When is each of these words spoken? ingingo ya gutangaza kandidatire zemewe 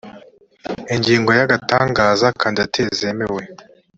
ingingo 0.95 1.31
ya 1.37 1.45
gutangaza 1.51 2.25
kandidatire 2.41 2.89
zemewe 2.99 3.41